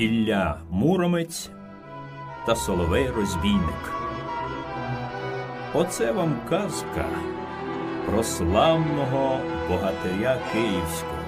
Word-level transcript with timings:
Ілля 0.00 0.60
Муромець 0.70 1.50
та 2.46 2.56
Соловей 2.56 3.10
Розбійник. 3.10 3.92
Оце 5.74 6.12
вам 6.12 6.40
казка 6.48 7.08
про 8.06 8.22
славного 8.22 9.40
богатиря 9.68 10.38
Київського 10.52 11.22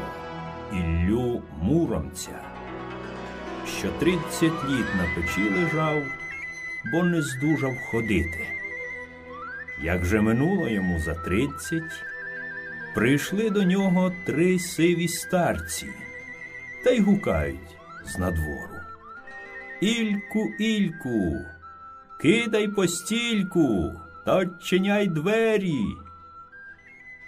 Іллю 0.73 1.43
Муромця, 1.63 2.41
що 3.79 3.89
тридцять 3.89 4.65
літ 4.65 4.87
на 4.97 5.07
печі 5.17 5.51
лежав, 5.51 6.03
бо 6.93 7.03
не 7.03 7.23
здужав 7.23 7.75
ходити. 7.91 8.47
Як 9.83 10.05
же 10.05 10.21
минуло 10.21 10.69
йому 10.69 10.99
за 10.99 11.15
тридцять, 11.15 12.05
прийшли 12.95 13.51
до 13.51 13.63
нього 13.63 14.13
три 14.25 14.59
сиві 14.59 15.09
старці 15.09 15.87
та 16.85 16.91
й 16.91 17.01
гукають 17.01 17.82
з 18.05 18.19
надвору. 18.19 18.77
Ільку, 19.81 20.49
Ільку, 20.59 21.37
кидай 22.21 22.69
постільку 22.69 23.93
та 24.25 24.37
odчиняй 24.37 25.07
двері. 25.07 25.85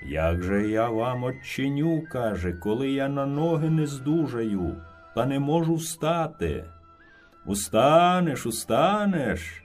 Як 0.07 0.43
же 0.43 0.69
я 0.69 0.89
вам 0.89 1.25
odчиню, 1.25 2.03
каже, 2.13 2.53
коли 2.53 2.91
я 2.91 3.09
на 3.09 3.27
ноги 3.27 3.71
не 3.71 3.87
здужаю, 3.87 4.77
та 5.15 5.27
не 5.27 5.39
можу 5.39 5.75
встати. 5.75 6.65
Устанеш, 7.47 8.47
устанеш. 8.47 9.63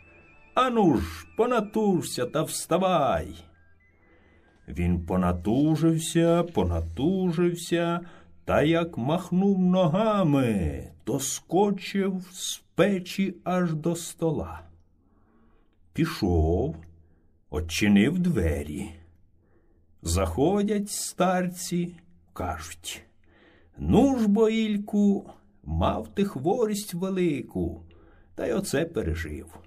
Ану 0.54 0.98
ж, 0.98 1.27
понатужся 1.38 2.26
та 2.26 2.44
вставай. 2.44 3.35
Він 4.68 5.05
понатужився, 5.05 6.44
понатужився, 6.44 7.99
та 8.49 8.61
як 8.61 8.97
махнув 8.97 9.59
ногами, 9.59 10.83
то 11.03 11.19
скочив 11.19 12.29
з 12.31 12.61
печі 12.75 13.35
аж 13.43 13.73
до 13.73 13.95
стола. 13.95 14.61
Пішов, 15.93 16.75
очинив 17.49 18.20
двері. 18.20 18.89
Заходять 20.01 20.89
старці, 20.89 21.95
кажуть 22.33 23.03
Ну 23.77 24.20
ж, 24.20 24.27
бо, 24.27 24.49
мав 25.63 26.07
ти 26.07 26.25
хворість 26.25 26.93
велику, 26.93 27.83
та 28.35 28.47
й 28.47 28.51
оце 28.51 28.85
пережив. 28.85 29.59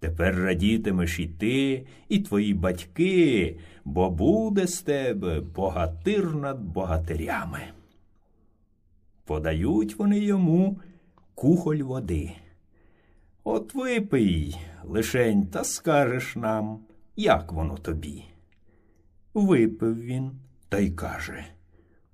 Тепер 0.00 0.34
радітимеш 0.34 1.18
і 1.18 1.26
ти, 1.26 1.86
і 2.08 2.18
твої 2.18 2.54
батьки, 2.54 3.58
бо 3.84 4.10
буде 4.10 4.66
з 4.66 4.82
тебе 4.82 5.40
богатир 5.40 6.34
над 6.34 6.60
богатирями. 6.60 7.60
Подають 9.26 9.98
вони 9.98 10.18
йому 10.18 10.80
кухоль 11.34 11.82
води. 11.82 12.32
От 13.44 13.74
випий, 13.74 14.56
лишень, 14.84 15.46
та 15.46 15.64
скажеш 15.64 16.36
нам, 16.36 16.78
як 17.16 17.52
воно 17.52 17.76
тобі. 17.76 18.24
Випив 19.34 20.00
він 20.00 20.30
та 20.68 20.78
й 20.78 20.90
каже 20.90 21.44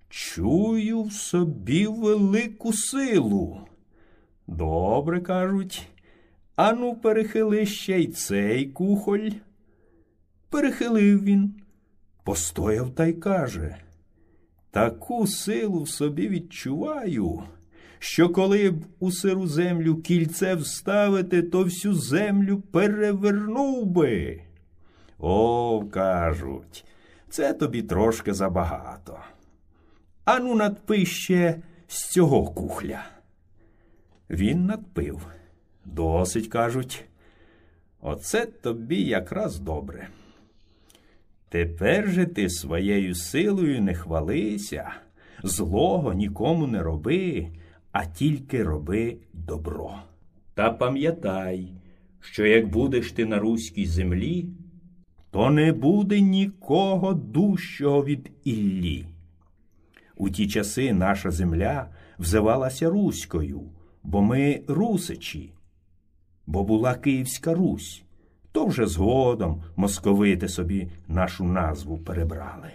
Чую 0.09 1.03
в 1.03 1.13
собі 1.13 1.87
велику 1.87 2.73
силу. 2.73 3.61
Добре 4.47 5.21
кажуть, 5.21 5.89
ану, 6.57 6.97
перехили 6.97 7.67
ще 7.67 8.01
й 8.01 8.07
цей 8.07 8.67
кухоль. 8.67 9.31
Перехилив 10.51 11.25
він, 11.25 11.55
постояв 12.25 12.91
та 12.91 13.07
й 13.07 13.13
каже 13.13 13.77
Таку 14.73 15.27
силу 15.27 15.83
в 15.83 15.89
собі 15.89 16.29
відчуваю, 16.29 17.43
що 17.99 18.29
коли 18.29 18.71
б 18.71 18.85
у 18.99 19.13
сиру 19.13 19.47
землю 19.47 19.97
кільце 19.97 20.55
вставити, 20.55 21.43
то 21.43 21.65
всю 21.65 21.95
землю 21.95 22.61
перевернув 22.61 23.87
би. 23.87 24.43
О, 25.19 25.85
кажуть, 25.91 26.85
це 27.29 27.53
тобі 27.53 27.83
трошки 27.83 28.35
забагато. 28.35 29.19
Ану, 30.25 30.55
надпи 30.55 31.07
ще 31.07 31.63
з 31.89 32.11
цього 32.11 32.45
кухля. 32.45 33.05
Він 34.31 34.67
надпив. 34.67 35.27
Досить, 35.85 36.49
кажуть. 36.49 37.05
Оце 38.01 38.47
тобі 38.47 39.03
якраз 39.03 39.59
добре. 39.59 40.09
Тепер 41.53 42.11
же 42.11 42.27
ти 42.27 42.51
своєю 42.51 43.15
силою 43.15 43.83
не 43.83 43.95
хвалися, 43.95 44.93
злого 45.43 46.13
нікому 46.13 46.67
не 46.67 46.83
роби, 46.83 47.47
а 47.91 48.05
тільки 48.05 48.63
роби 48.63 49.17
добро. 49.33 49.95
Та 50.55 50.71
пам'ятай, 50.71 51.73
що 52.21 52.47
як 52.47 52.69
будеш 52.69 53.13
ти 53.13 53.27
на 53.27 53.39
руській 53.39 53.87
землі, 53.87 54.47
то 55.31 55.51
не 55.51 55.73
буде 55.73 56.21
нікого 56.21 57.15
дужчого 57.15 58.05
від 58.05 58.31
Іллі. 58.45 59.07
У 60.17 60.31
ті 60.31 60.49
часи 60.49 60.93
наша 60.93 61.31
земля 61.31 61.89
взивалася 62.19 62.91
Руською, 62.91 63.63
бо 64.03 64.23
ми 64.23 64.63
русичі, 64.69 65.53
бо 66.47 66.65
була 66.65 66.95
Київська 66.95 67.55
Русь 67.55 68.03
то 68.53 68.67
вже 68.67 68.87
згодом 68.87 69.63
московити 69.77 70.49
собі 70.49 70.89
нашу 71.09 71.45
назву 71.45 71.99
перебрали. 71.99 72.71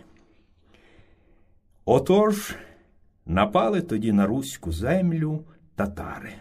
Отож 1.86 2.56
напали 3.26 3.82
тоді 3.82 4.12
на 4.12 4.28
руську 4.28 4.72
землю 4.72 5.44
татари. 5.76 6.34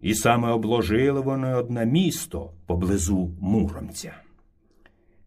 І 0.00 0.14
саме 0.14 0.50
обложили 0.50 1.20
вони 1.20 1.54
одне 1.54 1.86
місто 1.86 2.50
поблизу 2.66 3.30
Муромця. 3.40 4.12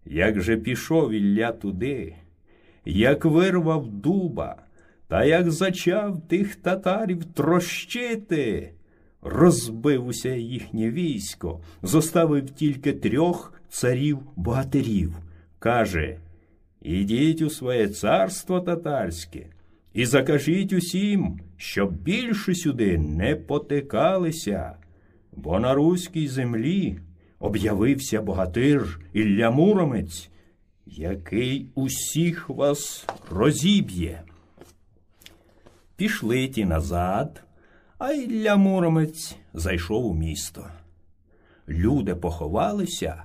Як 0.06 0.41
же 0.41 0.58
пішов 0.58 1.12
Ілля 1.12 1.52
туди, 1.52 2.16
як 2.85 3.25
вирвав 3.25 3.88
дуба, 3.88 4.56
та 5.08 5.23
як 5.23 5.52
зачав 5.52 6.22
тих 6.28 6.56
татарів 6.56 7.25
трощити, 7.25 8.73
розбив 9.22 10.08
усе 10.08 10.40
їхнє 10.40 10.92
військо, 10.92 11.59
зоставив 11.84 12.50
тільки 12.50 12.94
трьох 12.94 13.54
царів 13.70 14.20
богатирів. 14.36 15.16
Каже 15.59 16.18
Ідіть 16.82 17.42
у 17.42 17.50
своє 17.50 17.88
царство 17.88 18.62
татарське 18.62 19.46
і 19.94 20.06
закажіть 20.06 20.74
усім, 20.74 21.40
щоб 21.58 21.92
більше 21.92 22.56
сюди 22.56 22.98
не 22.98 23.36
потикалися, 23.36 24.76
бо 25.32 25.59
на 25.59 25.74
руській 25.74 26.28
землі 26.28 27.00
об'явився 27.40 28.22
богатир 28.22 29.00
Ілля 29.14 29.52
Муромець, 29.52 30.30
який 30.86 31.68
усіх 31.76 32.50
вас 32.50 33.06
розіб'є. 33.30 34.22
Пішли 35.96 36.48
ті 36.48 36.66
назад. 36.66 37.44
А 38.04 38.12
Ілля 38.12 38.56
Муромець 38.56 39.36
зайшов 39.54 40.06
у 40.06 40.14
місто. 40.14 40.66
Люди 41.68 42.16
поховалися, 42.16 43.24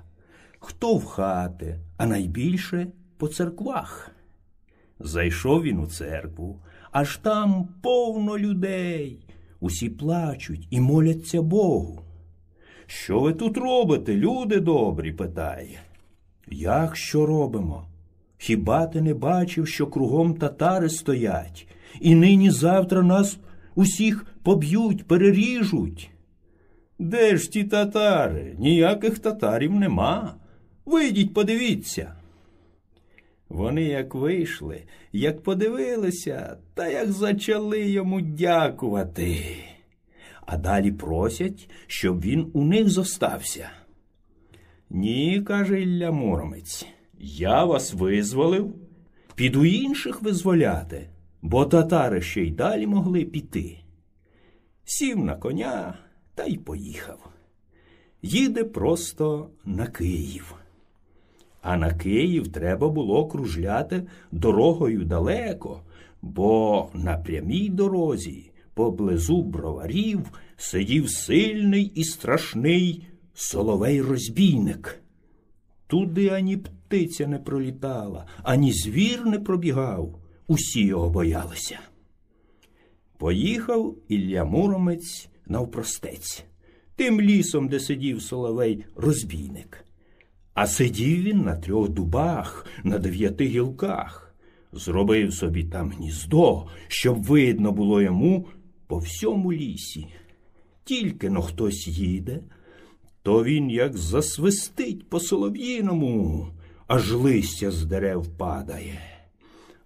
хто 0.59 0.97
в 0.97 1.05
хати, 1.05 1.79
а 1.97 2.07
найбільше 2.07 2.87
по 3.17 3.29
церквах. 3.29 4.11
Зайшов 5.01 5.63
він 5.63 5.79
у 5.79 5.87
церкву, 5.87 6.61
аж 6.93 7.17
там 7.17 7.69
повно 7.83 8.39
людей. 8.39 9.27
Усі 9.61 9.91
плачуть 9.91 10.69
і 10.71 10.81
моляться 10.81 11.43
Богу. 11.43 12.03
Що 12.87 13.21
ви 13.21 13.33
тут 13.33 13.57
робите, 13.57 14.17
люди 14.17 14.61
добрі? 14.61 15.13
питає. 15.13 15.81
Як 16.51 16.97
що 16.97 17.27
робимо? 17.27 17.89
Хіба 18.39 18.87
ти 18.87 19.01
не 19.01 19.15
бачив, 19.15 19.69
що 19.69 19.87
кругом 19.87 20.35
татари 20.35 20.89
стоять, 20.89 21.69
і 22.01 22.15
нині 22.15 22.51
завтра 22.51 23.03
нас 23.03 23.39
усіх 23.77 24.27
поб'ють, 24.43 25.07
переріжуть. 25.07 26.11
Де 26.99 27.37
ж 27.37 27.51
ті 27.51 27.65
татари? 27.65 28.55
Ніяких 28.59 29.19
татарів 29.19 29.73
нема. 29.73 30.35
Вийдіть, 30.87 31.35
подивіться. 31.35 32.13
Вони 33.49 33.83
як 33.83 34.15
вийшли, 34.15 34.83
як 35.13 35.43
подивилися, 35.43 36.57
та 36.75 36.89
як 36.89 37.13
зачали 37.13 37.91
йому 37.91 38.21
дякувати. 38.21 39.57
А 40.47 40.57
далі 40.57 40.93
просять, 40.93 41.71
щоб 41.87 42.21
він 42.21 42.51
у 42.53 42.65
них 42.65 42.89
зостався. 42.89 43.71
Ні, 44.91 45.43
каже 45.47 45.83
Ілля 45.83 46.11
Муромець, 46.11 46.87
я 47.21 47.65
вас 47.65 47.95
визволив, 47.95 48.75
піду 49.35 49.65
інших 49.65 50.23
визволяти 50.23 51.09
бо 51.43 51.65
татари 51.65 52.21
ще 52.23 52.43
й 52.43 52.51
далі 52.51 52.87
могли 52.87 53.25
піти. 53.25 53.79
Сів 54.85 55.25
на 55.25 55.37
коня 55.37 55.99
та 56.35 56.45
й 56.45 56.57
поїхав. 56.57 57.29
Їде 58.23 58.65
просто 58.65 59.51
на 59.65 59.87
Київ. 59.87 60.55
А 61.63 61.77
на 61.77 61.95
Київ 61.95 62.49
треба 62.49 62.89
було 62.89 63.27
кружляти 63.27 64.07
дорогою 64.33 65.05
далеко, 65.05 65.81
бо 66.23 66.89
на 66.95 67.19
прямій 67.19 67.69
дорозі 67.69 68.51
поблизу 68.75 69.43
броварів 69.43 70.21
сидів 70.57 71.11
сильний 71.11 71.93
і 71.95 72.05
страшний 72.05 73.07
соловей 73.35 74.03
розбійник. 74.03 75.03
Туди 75.87 76.29
ані 76.29 76.57
птиця 76.57 77.27
не 77.27 77.39
пролітала, 77.39 78.27
ані 78.43 78.73
звір 78.73 79.27
не 79.27 79.39
пробігав, 79.39 80.19
усі 80.47 80.85
його 80.87 81.11
боялися. 81.11 81.79
Поїхав 83.19 83.97
Ілля 84.09 84.45
Муромець 84.45 85.29
навпростець, 85.47 86.45
тим 86.97 87.21
лісом, 87.21 87.69
де 87.69 87.81
сидів 87.81 88.23
соловей 88.23 88.85
розбійник. 88.97 89.85
А 90.55 90.67
сидів 90.67 91.23
він 91.23 91.41
на 91.41 91.57
трьох 91.57 91.89
дубах, 91.89 92.67
на 92.85 92.99
дев'яти 92.99 93.47
гілках, 93.47 94.35
зробив 94.73 95.35
собі 95.35 95.65
там 95.65 95.91
гніздо, 95.91 96.67
щоб 96.89 97.23
видно 97.23 97.73
було 97.73 98.03
йому 98.03 98.49
по 98.87 98.99
всьому 98.99 99.53
лісі. 99.53 100.07
Тільки 100.85 101.31
но 101.31 101.43
хтось 101.43 101.89
їде, 101.89 102.41
то 103.23 103.45
він 103.45 103.71
як 103.71 103.97
засвистить 103.97 105.09
по 105.09 105.21
солов'їному, 105.21 106.49
аж 106.87 107.13
листя 107.13 107.71
з 107.71 107.85
дерев 107.85 108.29
падає. 108.39 109.16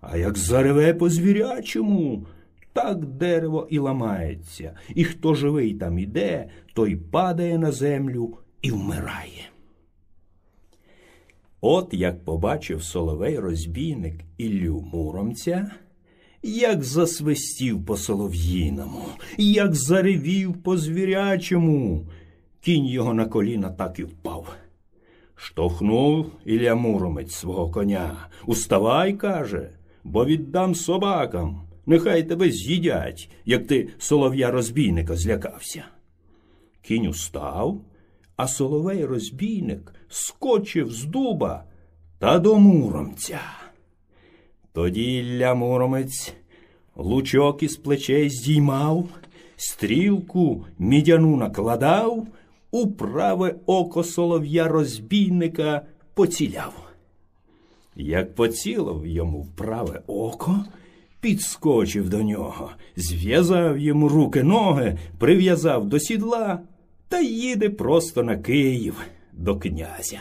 А 0.01 0.17
як 0.17 0.39
зареве 0.39 0.95
по 0.95 1.11
звірячому, 1.11 2.27
так 2.73 3.05
дерево 3.05 3.67
і 3.71 3.79
ламається, 3.79 4.75
і 4.95 5.05
хто 5.05 5.35
живий 5.35 5.75
там 5.75 5.99
іде, 5.99 6.49
той 6.75 6.97
падає 6.97 7.59
на 7.59 7.73
землю 7.73 8.39
і 8.63 8.71
вмирає. 8.71 9.51
От 11.61 11.95
як 11.95 12.25
побачив 12.25 12.83
соловей 12.83 13.39
розбійник 13.39 14.15
Іллю 14.39 14.85
Муромця, 14.93 15.71
як 16.43 16.85
засвистів 16.85 17.87
по 17.87 17.97
солов'їному, 17.97 19.05
як 19.39 19.75
заревів 19.75 20.63
по 20.63 20.77
звірячому, 20.77 22.07
кінь 22.61 22.87
його 22.87 23.15
на 23.15 23.27
коліна 23.27 23.71
так 23.71 23.99
і 23.99 24.05
впав. 24.05 24.55
Штовхнув 25.35 26.27
Ілля 26.45 26.75
Муромець 26.75 27.35
свого 27.35 27.71
коня. 27.71 28.29
Уставай, 28.47 29.13
каже, 29.13 29.71
бо 30.05 30.25
віддам 30.25 30.75
собакам. 30.75 31.61
Нехай 31.87 32.23
тебе 32.23 32.51
з'їдять, 32.51 33.31
як 33.45 33.67
ти 33.67 33.89
солов'я 33.99 34.51
розбійника 34.51 35.17
злякався. 35.17 35.85
Кінь 36.83 37.07
устав, 37.07 37.81
а 38.37 38.49
соловей 38.49 39.05
розбійник 39.05 39.95
скочив 40.09 40.91
з 40.91 41.05
дуба 41.05 41.65
та 42.19 42.39
до 42.39 42.59
муромця. 42.59 43.41
Тоді 44.73 45.19
Ілля 45.19 45.55
Муромець 45.55 46.35
лучок 46.97 47.63
із 47.63 47.77
плечей 47.77 48.31
здіймав, 48.31 49.09
стрілку 49.57 50.65
мідяну 50.79 51.37
накладав, 51.37 52.27
у 52.71 52.87
праве 52.87 53.55
око 53.67 54.05
солов'я 54.05 54.69
розбійника 54.69 55.87
поціляв. 56.15 56.90
Як 58.01 58.35
поцілив 58.35 59.07
йому 59.07 59.41
в 59.41 59.51
праве 59.51 60.03
око, 60.07 60.65
підскочив 61.21 62.09
до 62.09 62.23
нього, 62.23 62.71
зв'язав 62.97 63.79
йому 63.79 64.09
руки 64.09 64.43
ноги, 64.43 64.99
прив'язав 65.19 65.89
до 65.89 65.99
сідла 65.99 66.61
та 67.09 67.21
їде 67.21 67.71
просто 67.71 68.23
на 68.23 68.37
Київ 68.37 69.01
до 69.33 69.57
князя. 69.57 70.21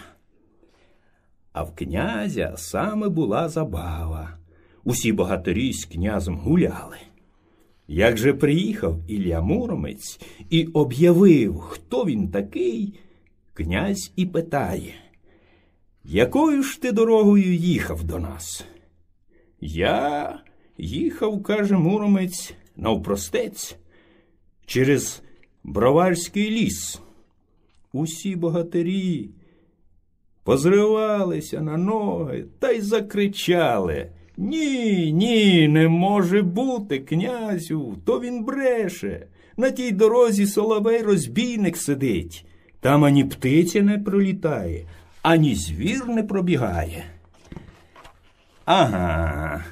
А 1.53 1.63
в 1.63 1.75
князя 1.75 2.53
саме 2.57 3.09
була 3.09 3.49
забава. 3.49 4.37
Усі 4.83 5.11
богатирі 5.11 5.73
з 5.73 5.85
князем 5.85 6.37
гуляли. 6.37 6.97
Як 7.87 8.17
же 8.17 8.33
приїхав 8.33 8.99
Ілля 9.07 9.41
Муромець 9.41 10.19
і 10.49 10.65
об'явив, 10.65 11.59
хто 11.59 12.05
він 12.05 12.27
такий, 12.27 12.99
князь 13.53 14.11
і 14.15 14.25
питає, 14.25 14.93
якою 16.03 16.63
ж 16.63 16.81
ти 16.81 16.91
дорогою 16.91 17.53
їхав 17.53 18.03
до 18.03 18.19
нас? 18.19 18.65
Я 19.61 20.39
їхав, 20.77 21.43
каже 21.43 21.77
Муромець, 21.77 22.53
навпростець, 22.75 23.75
через 24.65 25.21
Броварський 25.63 26.51
ліс. 26.51 27.01
Усі 27.93 28.35
богатирі 28.35 29.29
позривалися 30.43 31.61
на 31.61 31.77
ноги 31.77 32.45
та 32.59 32.71
й 32.71 32.81
закричали. 32.81 34.11
Ні, 34.37 35.11
ні, 35.13 35.67
не 35.67 35.87
може 35.87 36.41
бути, 36.41 36.99
князю, 36.99 37.97
то 38.05 38.19
він 38.19 38.43
бреше. 38.43 39.27
На 39.57 39.71
тій 39.71 39.91
дорозі 39.91 40.45
соловей 40.45 41.01
розбійник 41.01 41.77
сидить. 41.77 42.45
Там 42.79 43.05
ані 43.05 43.23
птиця 43.23 43.81
не 43.81 43.99
пролітає, 43.99 44.85
ані 45.21 45.55
звір 45.55 46.07
не 46.07 46.23
пробігає. 46.23 47.05
Ага, 48.65 49.63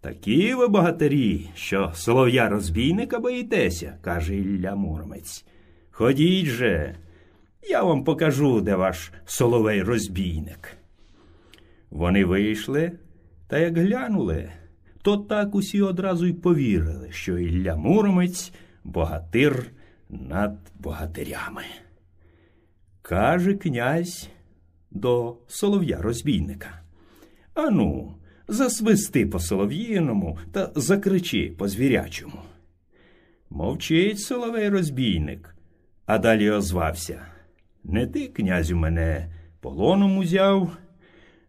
такі 0.00 0.54
ви 0.54 0.68
богатирі, 0.68 1.48
що 1.54 1.92
солов'я 1.94 2.48
розбійника 2.48 3.18
боїтеся, 3.18 3.98
каже 4.02 4.36
Ілля 4.36 4.74
Муромець. 4.74 5.44
Ходіть 5.90 6.46
же, 6.46 6.96
я 7.62 7.82
вам 7.82 8.04
покажу, 8.04 8.60
де 8.60 8.74
ваш 8.76 9.12
соловей 9.24 9.82
розбійник. 9.82 10.76
Вони 11.90 12.24
вийшли. 12.24 12.92
Та 13.48 13.58
як 13.58 13.78
глянули, 13.78 14.50
то 15.02 15.16
так 15.16 15.54
усі 15.54 15.82
одразу 15.82 16.26
й 16.26 16.32
повірили, 16.32 17.12
що 17.12 17.38
Ілля 17.38 17.76
Муромець 17.76 18.52
богатир 18.84 19.66
над 20.08 20.58
богатирями. 20.78 21.62
Каже 23.02 23.54
князь 23.54 24.28
до 24.90 25.36
солов'я 25.46 26.02
розбійника. 26.02 26.82
Ану, 27.54 28.14
засвисти 28.48 29.26
по 29.26 29.40
солов'їному 29.40 30.38
та 30.52 30.72
закричи 30.74 31.54
по 31.58 31.68
звірячому. 31.68 32.38
Мовчить 33.50 34.20
соловей 34.20 34.68
розбійник, 34.68 35.56
а 36.06 36.18
далі 36.18 36.50
озвався. 36.50 37.26
Не 37.84 38.06
ти, 38.06 38.26
князю, 38.26 38.76
мене 38.76 39.32
полоном 39.60 40.18
узяв. 40.18 40.76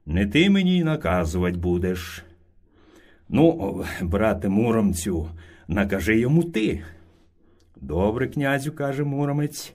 Не 0.06 0.28
ти 0.28 0.50
мені 0.50 0.84
наказувати 0.84 1.58
будеш. 1.58 2.24
Ну, 3.30 3.86
брате 4.02 4.50
Муромцю, 4.50 5.30
накажи 5.68 6.20
йому 6.20 6.44
ти. 6.44 6.84
Добре, 7.76 8.28
князю, 8.28 8.72
каже 8.72 9.04
Муромець. 9.04 9.74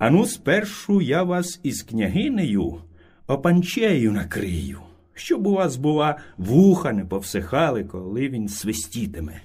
Ану, 0.00 0.26
спершу 0.26 1.02
я 1.02 1.22
вас 1.22 1.60
із 1.62 1.82
княгинею 1.82 2.80
опанчею 3.26 4.12
накрию, 4.12 4.80
щоб 5.14 5.46
у 5.46 5.52
вас, 5.52 5.76
бува, 5.76 6.18
вуха 6.38 6.92
не 6.92 7.04
повсихали, 7.04 7.84
коли 7.84 8.28
він 8.28 8.48
свистітиме. 8.48 9.42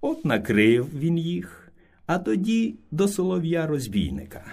От 0.00 0.24
накрив 0.24 0.88
він 0.98 1.18
їх, 1.18 1.72
а 2.06 2.18
тоді 2.18 2.74
до 2.90 3.08
солов'я 3.08 3.66
розбійника. 3.66 4.44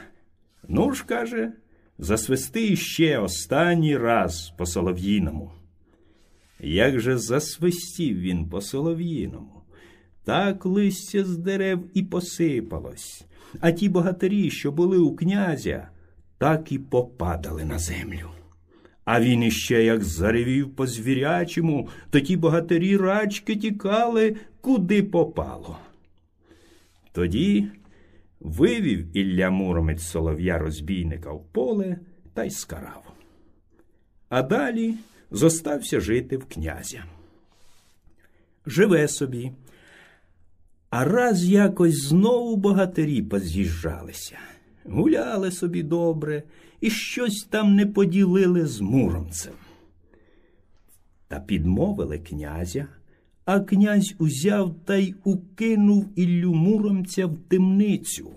Ну 0.68 0.94
ж, 0.94 1.06
каже, 1.06 1.52
засвисти 1.98 2.76
ще 2.76 3.20
останній 3.20 3.98
раз 3.98 4.54
по 4.58 4.66
солов'їному. 4.66 5.52
Як 6.60 7.00
же 7.00 7.18
засвистів 7.18 8.20
він 8.20 8.50
по 8.50 8.62
солов'їному, 8.62 9.62
так 10.24 10.66
листя 10.66 11.24
з 11.24 11.38
дерев 11.38 11.80
і 11.94 12.04
посипалось, 12.04 13.26
а 13.60 13.72
ті 13.72 13.90
богатирі, 13.90 14.50
що 14.50 14.72
були 14.72 14.98
у 14.98 15.16
князя, 15.16 15.90
так 16.38 16.72
і 16.72 16.80
попадали 16.80 17.66
на 17.66 17.80
землю. 17.80 18.30
А 19.06 19.22
він 19.22 19.44
іще 19.44 19.84
як 19.84 20.04
заревів 20.04 20.76
по 20.76 20.88
звірячому, 20.88 21.90
то 22.10 22.20
ті 22.20 22.38
богатирі 22.38 22.98
рачки 22.98 23.56
тікали, 23.56 24.36
куди 24.62 25.04
попало. 25.04 25.78
Тоді 27.12 27.68
вивів 28.40 29.18
Ілля 29.18 29.50
Муромець 29.50 30.04
солов'я 30.04 30.58
розбійника 30.58 31.32
в 31.32 31.46
поле 31.52 31.98
та 32.34 32.44
й 32.44 32.50
скарав. 32.50 33.14
А 34.30 34.42
далі 34.42 34.96
зостався 35.32 36.00
жити 36.00 36.38
в 36.38 36.46
князя. 36.46 37.04
Живе 38.66 39.08
собі, 39.08 39.52
а 40.90 41.06
раз 41.06 41.46
якось 41.46 42.08
знову 42.08 42.56
богатирі 42.56 43.22
поз'їжджалися, 43.22 44.38
гуляли 44.86 45.52
собі 45.52 45.84
добре 45.84 46.44
і 46.82 46.90
щось 46.90 47.48
там 47.50 47.76
не 47.76 47.86
поділили 47.86 48.66
з 48.66 48.82
муромцем. 48.82 49.54
Та 51.28 51.40
підмовили 51.40 52.20
князя 52.20 52.88
а 53.50 53.60
князь 53.60 54.16
узяв 54.20 54.76
та 54.86 54.96
й 54.96 55.16
укинув 55.24 56.06
Іллю 56.16 56.54
Муромця 56.54 57.26
в 57.26 57.38
темницю 57.38 58.32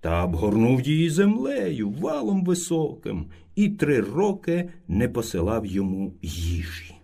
та 0.00 0.24
обгорнув 0.24 0.80
її 0.80 1.10
землею 1.10 1.90
валом 1.90 2.44
високим 2.44 3.26
і 3.54 3.68
три 3.68 4.00
роки 4.00 4.70
не 4.88 5.08
посилав 5.08 5.66
йому 5.66 6.14
їжі. 6.22 6.94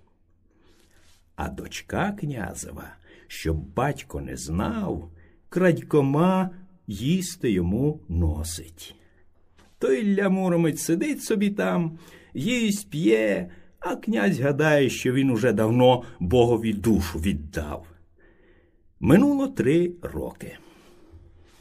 А 1.37 1.49
дочка 1.49 2.13
князева, 2.13 2.85
щоб 3.31 3.57
батько 3.57 4.21
не 4.21 4.37
знав, 4.37 5.11
крадькома 5.49 6.51
їсти 6.87 7.51
йому 7.51 8.01
носить. 8.09 8.95
То 9.79 9.93
Ілля 9.93 10.29
Муромець 10.29 10.83
сидить 10.83 11.23
собі 11.23 11.51
там, 11.51 11.99
їсть 12.35 12.91
п'є, 12.91 13.51
а 13.81 13.97
князь 13.97 14.41
гадає, 14.41 14.91
що 14.91 15.13
він 15.13 15.31
уже 15.31 15.53
давно 15.53 16.03
богові 16.21 16.73
душу 16.73 17.19
віддав. 17.19 17.87
Минуло 19.01 19.49
три 19.49 19.93
роки. 20.03 20.57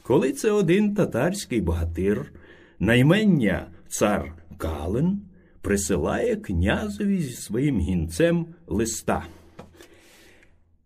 Коли 0.02 0.32
це 0.32 0.50
один 0.50 0.94
татарський 0.94 1.60
богатир, 1.60 2.32
наймення 2.78 3.70
цар 3.88 4.34
Калин, 4.58 5.20
присилає 5.60 6.36
князеві 6.36 7.18
зі 7.18 7.32
своїм 7.34 7.80
гінцем 7.80 8.46
листа. 8.66 9.26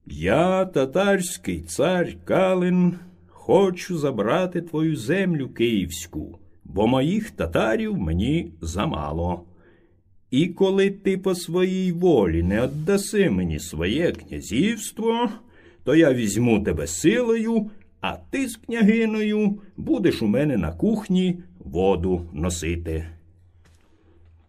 Я, 0.06 0.64
татарський 0.64 1.60
цар 1.60 2.08
Калин, 2.24 2.94
хочу 3.26 3.98
забрати 3.98 4.62
твою 4.62 4.96
землю 4.96 5.48
київську, 5.48 6.38
бо 6.64 6.86
моїх 6.86 7.30
татарів 7.30 7.98
мені 7.98 8.52
замало. 8.60 9.44
І 10.30 10.46
коли 10.46 10.90
ти 10.90 11.18
по 11.18 11.34
своїй 11.34 11.92
волі 11.92 12.42
не 12.42 12.66
віддаси 12.66 13.30
мені 13.30 13.58
своє 13.58 14.12
князівство, 14.12 15.30
то 15.84 15.94
я 15.94 16.12
візьму 16.12 16.62
тебе 16.62 16.86
силою, 16.86 17.70
а 18.00 18.16
ти 18.30 18.48
з 18.48 18.56
княгиною 18.56 19.62
будеш 19.76 20.22
у 20.22 20.26
мене 20.26 20.56
на 20.56 20.72
кухні 20.72 21.38
воду 21.58 22.28
носити. 22.32 23.06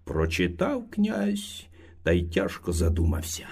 Прочитав 0.04 0.90
князь 0.90 1.68
та 2.04 2.12
й 2.12 2.24
тяжко 2.24 2.72
задумався. 2.72 3.46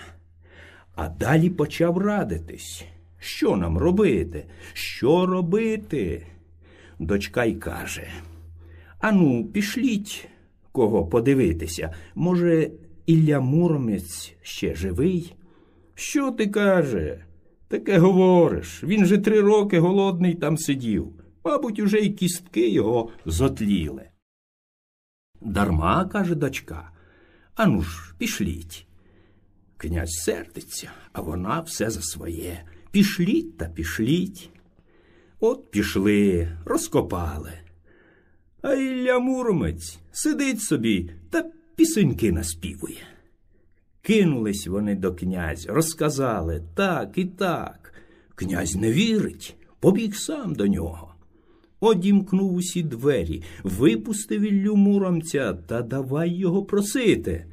А 0.96 1.10
далі 1.10 1.50
почав 1.50 1.98
радитись. 1.98 2.86
Що 3.20 3.56
нам 3.56 3.78
робити? 3.78 4.46
Що 4.74 5.26
робити? 5.26 6.28
Дочка 7.00 7.46
й 7.46 7.56
каже 7.56 8.08
Ану, 9.00 9.46
пішліть 9.46 10.28
кого 10.72 11.06
подивитися. 11.06 11.94
Може, 12.16 12.72
Ілля 13.06 13.40
Муромець 13.40 14.34
ще 14.42 14.76
живий? 14.76 15.36
Що 15.96 16.32
ти 16.32 16.48
каже? 16.48 17.26
Таке 17.68 17.98
говориш. 17.98 18.84
Він 18.84 19.06
же 19.06 19.18
три 19.18 19.42
роки 19.42 19.80
голодний 19.80 20.36
там 20.36 20.58
сидів. 20.58 21.08
Мабуть, 21.46 21.80
уже 21.80 22.00
й 22.00 22.14
кістки 22.14 22.70
його 22.70 23.10
зотліли. 23.26 24.04
Дарма, 25.42 26.06
каже 26.06 26.36
дочка. 26.36 26.92
Ану 27.56 27.82
ж, 27.82 28.14
пішліть. 28.18 28.88
Князь 29.84 30.22
сердиться, 30.24 30.92
а 31.14 31.22
вона 31.22 31.60
все 31.60 31.90
за 31.90 32.02
своє. 32.02 32.64
Пішліть 32.92 33.58
та 33.58 33.66
пішліть. 33.66 34.50
От 35.40 35.72
пішли, 35.72 36.48
розкопали. 36.66 37.52
А 38.62 38.74
Ілля 38.74 39.20
Муромець 39.20 40.00
сидить 40.12 40.62
собі 40.62 41.12
та 41.30 41.46
пісеньки 41.76 42.32
наспівує. 42.32 43.08
Кинулись 44.02 44.68
вони 44.68 44.96
до 44.96 45.16
князя, 45.16 45.74
розказали 45.74 46.64
так 46.76 47.18
і 47.18 47.26
так. 47.26 47.94
Князь 48.36 48.76
не 48.76 48.92
вірить, 48.92 49.56
побіг 49.80 50.16
сам 50.16 50.56
до 50.56 50.68
нього. 50.68 51.16
Одімкнув 51.80 52.54
усі 52.54 52.84
двері, 52.84 53.44
випустив 53.64 54.42
Іллю 54.42 54.76
Муромця 54.76 55.54
та 55.54 55.82
давай 55.82 56.34
його 56.34 56.64
просити. 56.66 57.46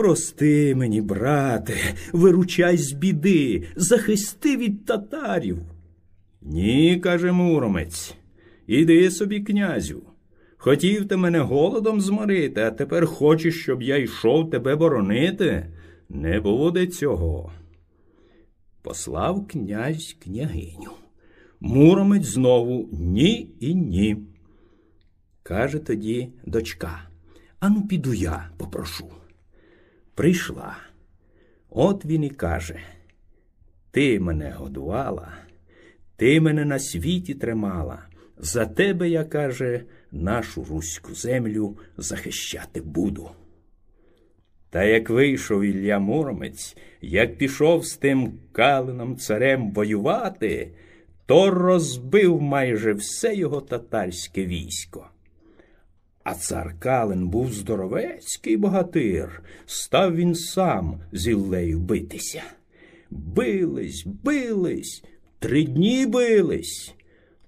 Прости 0.00 0.74
мені, 0.74 1.00
брате, 1.00 1.76
виручай 2.12 2.76
з 2.76 2.92
біди, 2.92 3.68
захисти 3.76 4.56
від 4.56 4.84
татарів. 4.84 5.58
Ні, 6.42 7.00
каже 7.02 7.32
Муромець, 7.32 8.14
іди 8.66 9.10
собі, 9.10 9.40
князю. 9.40 10.02
Хотів 10.56 11.08
ти 11.08 11.16
мене 11.16 11.38
голодом 11.38 12.00
зморити, 12.00 12.60
а 12.60 12.70
тепер 12.70 13.06
хочеш, 13.06 13.62
щоб 13.62 13.82
я 13.82 13.96
йшов 13.96 14.50
тебе 14.50 14.76
боронити? 14.76 15.66
Не 16.08 16.40
буде 16.40 16.86
цього. 16.86 17.52
Послав 18.82 19.46
князь 19.46 20.16
княгиню. 20.22 20.90
Муромець 21.60 22.26
знову 22.26 22.88
ні 22.92 23.54
і 23.60 23.74
ні. 23.74 24.16
Каже 25.42 25.78
тоді 25.78 26.28
дочка. 26.46 27.08
Ану, 27.58 27.86
піду 27.86 28.14
я 28.14 28.50
попрошу. 28.58 29.19
Прийшла. 30.20 30.76
От 31.70 32.04
він 32.04 32.24
і 32.24 32.30
каже: 32.30 32.78
Ти 33.90 34.20
мене 34.20 34.50
годувала, 34.50 35.32
ти 36.16 36.40
мене 36.40 36.64
на 36.64 36.78
світі 36.78 37.34
тримала. 37.34 38.06
За 38.38 38.66
тебе, 38.66 39.08
я 39.08 39.24
каже, 39.24 39.84
нашу 40.12 40.64
руську 40.64 41.14
землю 41.14 41.78
захищати 41.96 42.80
буду. 42.80 43.30
Та 44.70 44.84
як 44.84 45.10
вийшов 45.10 45.62
Ілля 45.62 45.98
Муромець, 45.98 46.76
як 47.00 47.38
пішов 47.38 47.86
з 47.86 47.96
тим 47.96 48.32
калином 48.52 49.16
царем 49.16 49.72
воювати, 49.72 50.74
то 51.26 51.50
розбив 51.50 52.42
майже 52.42 52.92
все 52.92 53.34
його 53.34 53.60
татарське 53.60 54.46
військо. 54.46 55.10
А 56.24 56.34
цар 56.34 56.74
Калин 56.78 57.28
був 57.28 57.52
здоровецький 57.52 58.56
богатир, 58.56 59.42
став 59.66 60.16
він 60.16 60.34
сам 60.34 61.00
з 61.12 61.28
Іллею 61.28 61.80
битися. 61.80 62.42
Бились, 63.10 64.06
бились, 64.06 65.04
три 65.38 65.64
дні 65.64 66.06
бились. 66.06 66.94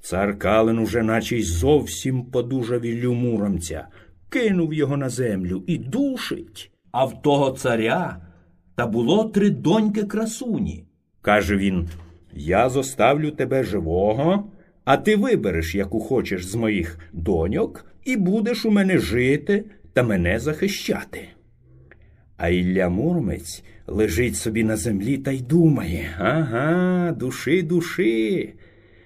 Цар 0.00 0.38
Калин 0.38 0.78
уже 0.78 1.02
наче 1.02 1.36
й 1.36 1.42
зовсім 1.42 2.24
подужав 2.24 2.82
Іллю 2.84 3.14
Муромця, 3.14 3.86
кинув 4.28 4.74
його 4.74 4.96
на 4.96 5.08
землю 5.08 5.64
і 5.66 5.78
душить. 5.78 6.70
А 6.92 7.04
в 7.04 7.22
того 7.22 7.50
царя 7.50 8.26
та 8.74 8.86
було 8.86 9.24
три 9.24 9.50
доньки 9.50 10.02
красуні. 10.02 10.84
Каже 11.20 11.56
він: 11.56 11.88
Я 12.32 12.68
зоставлю 12.68 13.30
тебе 13.30 13.64
живого, 13.64 14.51
а 14.84 14.96
ти 14.96 15.16
вибереш, 15.16 15.74
яку 15.74 16.00
хочеш 16.00 16.46
з 16.46 16.54
моїх 16.54 16.98
доньок, 17.12 17.86
і 18.04 18.16
будеш 18.16 18.64
у 18.64 18.70
мене 18.70 18.98
жити 18.98 19.64
та 19.92 20.02
мене 20.02 20.38
захищати. 20.38 21.28
А 22.36 22.48
Ілля 22.48 22.88
Муромець 22.88 23.62
лежить 23.86 24.36
собі 24.36 24.64
на 24.64 24.76
землі 24.76 25.18
та 25.18 25.30
й 25.30 25.40
думає 25.40 26.10
ага, 26.18 27.12
души, 27.12 27.62
души. 27.62 28.52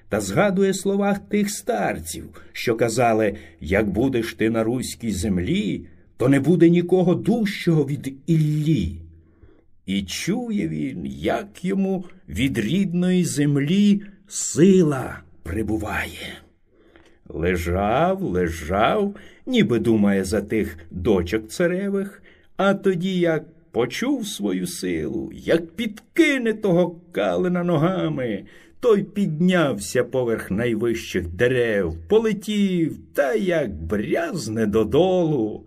Та 0.08 0.20
згадує 0.20 0.74
словах 0.74 1.18
тих 1.18 1.50
старців, 1.50 2.24
що 2.52 2.76
казали, 2.76 3.34
як 3.60 3.90
будеш 3.90 4.34
ти 4.34 4.50
на 4.50 4.64
руській 4.64 5.10
землі, 5.10 5.86
то 6.16 6.28
не 6.28 6.40
буде 6.40 6.70
нікого 6.70 7.14
дужчого 7.14 7.84
від 7.84 8.14
Іллі. 8.26 8.92
І 9.86 10.02
чує 10.02 10.68
він, 10.68 11.06
як 11.06 11.64
йому 11.64 12.04
від 12.28 12.58
рідної 12.58 13.24
землі 13.24 14.02
сила 14.28 15.20
прибуває. 15.46 16.38
Лежав, 17.28 18.22
лежав, 18.22 19.14
ніби 19.46 19.78
думає 19.78 20.24
за 20.24 20.40
тих 20.40 20.78
дочок 20.90 21.48
царевих, 21.48 22.22
а 22.56 22.74
тоді 22.74 23.18
як 23.18 23.44
почув 23.70 24.26
свою 24.26 24.66
силу, 24.66 25.30
як 25.34 25.70
підкине 25.70 26.52
того 26.52 27.00
калина 27.12 27.64
ногами, 27.64 28.44
той 28.80 29.02
піднявся 29.02 30.04
поверх 30.04 30.50
найвищих 30.50 31.28
дерев, 31.28 31.94
полетів 32.08 32.98
та 33.14 33.34
як 33.34 33.74
брязне 33.74 34.66
додолу. 34.66 35.66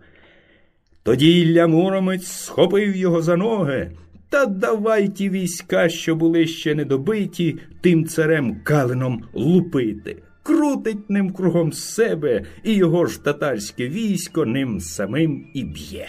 Тоді 1.02 1.40
Ілля 1.40 1.66
Муромець 1.66 2.26
схопив 2.26 2.96
його 2.96 3.22
за 3.22 3.36
ноги 3.36 3.90
та 4.30 4.46
давай 4.46 5.08
ті 5.08 5.30
війська, 5.30 5.88
що 5.88 6.14
були 6.14 6.46
ще 6.46 6.74
недобиті, 6.74 7.58
тим 7.80 8.06
царем 8.06 8.60
калином 8.64 9.24
лупити. 9.32 10.22
Крутить 10.42 11.10
ним 11.10 11.30
кругом 11.30 11.72
себе, 11.72 12.44
і 12.64 12.74
його 12.74 13.06
ж 13.06 13.24
татарське 13.24 13.88
військо 13.88 14.46
ним 14.46 14.80
самим 14.80 15.46
і 15.54 15.64
б'є. 15.64 16.08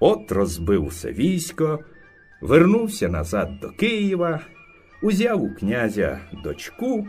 От 0.00 0.32
розбився 0.32 1.12
військо, 1.12 1.78
вернувся 2.40 3.08
назад 3.08 3.50
до 3.60 3.70
Києва, 3.70 4.40
узяв 5.02 5.42
у 5.42 5.54
князя 5.54 6.20
дочку 6.44 7.08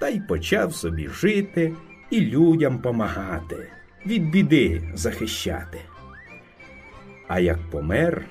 та 0.00 0.08
й 0.08 0.20
почав 0.20 0.74
собі 0.74 1.08
жити 1.08 1.74
і 2.10 2.20
людям 2.20 2.78
помагати 2.78 3.68
від 4.06 4.30
біди 4.30 4.82
захищати. 4.94 5.78
А 7.28 7.40
як 7.40 7.58
помер, 7.70 8.24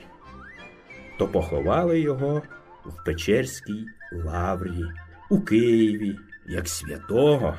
то 1.17 1.27
поховали 1.27 1.99
його 1.99 2.41
в 2.85 3.03
Печерській 3.05 3.85
лаврі, 4.11 4.85
у 5.29 5.41
Києві, 5.41 6.15
як 6.47 6.67
святого. 6.67 7.57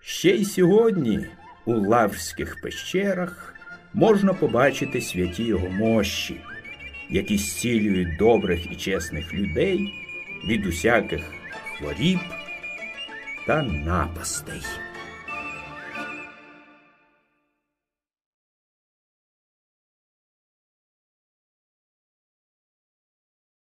Ще 0.00 0.30
й 0.30 0.44
сьогодні 0.44 1.26
у 1.64 1.74
лаврських 1.74 2.60
пещерах 2.60 3.54
можна 3.94 4.34
побачити 4.34 5.00
святі 5.00 5.44
його 5.44 5.68
мощі, 5.68 6.40
які 7.10 7.38
зцілюють 7.38 8.16
добрих 8.16 8.72
і 8.72 8.76
чесних 8.76 9.34
людей 9.34 9.94
від 10.48 10.66
усяких 10.66 11.22
хворіб 11.78 12.18
та 13.46 13.62
напастей. 13.62 14.62